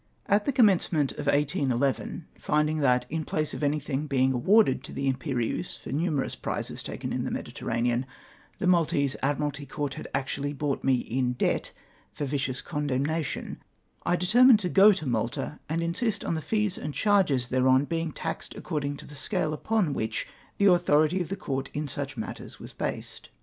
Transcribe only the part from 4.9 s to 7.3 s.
the Imperieuse for nu merous prizes taken in the